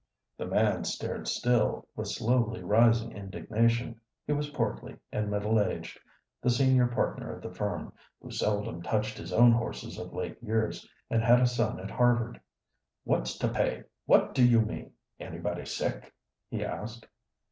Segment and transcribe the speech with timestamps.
[0.35, 4.01] The man stared still, with slowly rising indignation.
[4.25, 5.99] He was portly and middle aged,
[6.41, 10.89] the senior partner of the firm, who seldom touched his own horses of late years,
[11.11, 12.41] and had a son at Harvard.
[13.03, 13.83] "What's to pay?
[14.07, 14.93] What do you mean?
[15.19, 16.11] Anybody sick?"
[16.49, 17.05] he asked.